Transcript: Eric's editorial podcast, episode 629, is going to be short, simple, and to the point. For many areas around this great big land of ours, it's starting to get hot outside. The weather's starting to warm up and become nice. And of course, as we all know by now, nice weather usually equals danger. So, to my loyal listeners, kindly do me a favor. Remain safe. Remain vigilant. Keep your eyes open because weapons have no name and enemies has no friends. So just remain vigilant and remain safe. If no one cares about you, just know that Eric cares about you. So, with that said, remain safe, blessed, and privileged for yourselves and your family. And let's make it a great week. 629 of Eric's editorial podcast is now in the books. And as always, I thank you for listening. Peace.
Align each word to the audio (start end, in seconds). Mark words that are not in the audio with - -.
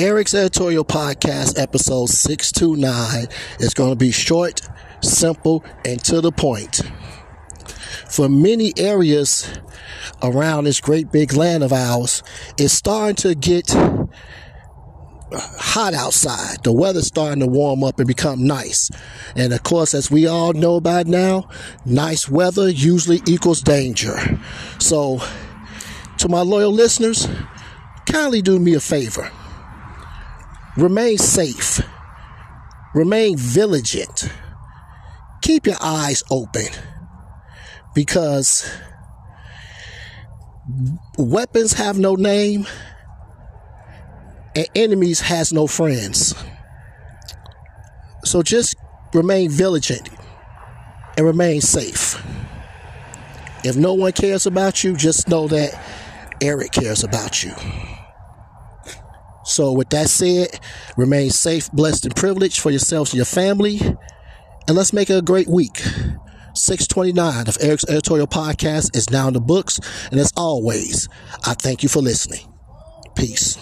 Eric's 0.00 0.32
editorial 0.32 0.82
podcast, 0.82 1.58
episode 1.58 2.08
629, 2.08 3.26
is 3.58 3.74
going 3.74 3.90
to 3.90 3.96
be 3.96 4.10
short, 4.10 4.62
simple, 5.02 5.62
and 5.84 6.02
to 6.04 6.22
the 6.22 6.32
point. 6.32 6.80
For 8.08 8.26
many 8.26 8.72
areas 8.78 9.60
around 10.22 10.64
this 10.64 10.80
great 10.80 11.12
big 11.12 11.34
land 11.34 11.62
of 11.62 11.74
ours, 11.74 12.22
it's 12.56 12.72
starting 12.72 13.16
to 13.16 13.34
get 13.34 13.68
hot 15.34 15.92
outside. 15.92 16.64
The 16.64 16.72
weather's 16.72 17.08
starting 17.08 17.40
to 17.40 17.46
warm 17.46 17.84
up 17.84 17.98
and 17.98 18.08
become 18.08 18.46
nice. 18.46 18.90
And 19.36 19.52
of 19.52 19.62
course, 19.64 19.92
as 19.92 20.10
we 20.10 20.26
all 20.26 20.54
know 20.54 20.80
by 20.80 21.02
now, 21.02 21.50
nice 21.84 22.26
weather 22.26 22.70
usually 22.70 23.20
equals 23.26 23.60
danger. 23.60 24.16
So, 24.78 25.20
to 26.16 26.28
my 26.30 26.40
loyal 26.40 26.72
listeners, 26.72 27.28
kindly 28.06 28.40
do 28.40 28.58
me 28.58 28.72
a 28.72 28.80
favor. 28.80 29.30
Remain 30.76 31.18
safe. 31.18 31.80
Remain 32.94 33.36
vigilant. 33.36 34.30
Keep 35.42 35.66
your 35.66 35.76
eyes 35.80 36.22
open 36.30 36.66
because 37.94 38.70
weapons 41.18 41.72
have 41.72 41.98
no 41.98 42.14
name 42.14 42.66
and 44.54 44.66
enemies 44.74 45.20
has 45.20 45.52
no 45.52 45.66
friends. 45.66 46.34
So 48.24 48.42
just 48.42 48.76
remain 49.14 49.50
vigilant 49.50 50.08
and 51.16 51.26
remain 51.26 51.60
safe. 51.60 52.22
If 53.64 53.76
no 53.76 53.94
one 53.94 54.12
cares 54.12 54.46
about 54.46 54.84
you, 54.84 54.96
just 54.96 55.28
know 55.28 55.48
that 55.48 55.78
Eric 56.40 56.72
cares 56.72 57.04
about 57.04 57.42
you. 57.42 57.52
So, 59.50 59.72
with 59.72 59.90
that 59.90 60.08
said, 60.08 60.60
remain 60.96 61.30
safe, 61.30 61.70
blessed, 61.72 62.06
and 62.06 62.14
privileged 62.14 62.60
for 62.60 62.70
yourselves 62.70 63.10
and 63.10 63.16
your 63.16 63.24
family. 63.24 63.80
And 64.68 64.76
let's 64.76 64.92
make 64.92 65.10
it 65.10 65.18
a 65.18 65.22
great 65.22 65.48
week. 65.48 65.78
629 66.54 67.48
of 67.48 67.56
Eric's 67.60 67.88
editorial 67.88 68.26
podcast 68.26 68.96
is 68.96 69.10
now 69.10 69.28
in 69.28 69.34
the 69.34 69.40
books. 69.40 69.80
And 70.10 70.20
as 70.20 70.32
always, 70.36 71.08
I 71.44 71.54
thank 71.54 71.82
you 71.82 71.88
for 71.88 72.00
listening. 72.00 72.46
Peace. 73.16 73.58